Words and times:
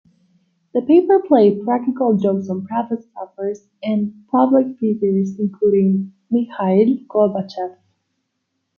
The 0.73 0.81
paper 0.81 1.19
played 1.19 1.63
practical 1.63 2.17
jokes 2.17 2.49
on 2.49 2.65
"Pravda" 2.65 3.03
staffers 3.05 3.67
and 3.83 4.25
public 4.31 4.79
figures 4.79 5.37
including 5.37 6.11
Mikhail 6.31 6.97
Gorbachev. 7.07 7.77